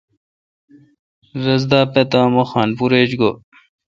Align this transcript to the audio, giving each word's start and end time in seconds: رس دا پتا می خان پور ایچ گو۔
رس 1.43 1.61
دا 1.71 1.81
پتا 1.91 2.21
می 2.33 2.43
خان 2.49 2.69
پور 2.77 2.91
ایچ 2.97 3.11
گو۔ 3.19 3.31